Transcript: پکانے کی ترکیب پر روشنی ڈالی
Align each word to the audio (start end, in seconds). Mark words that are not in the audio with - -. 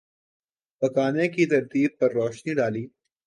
پکانے 0.81 1.25
کی 1.33 1.43
ترکیب 1.51 1.91
پر 1.99 2.09
روشنی 2.17 2.53
ڈالی 2.57 2.83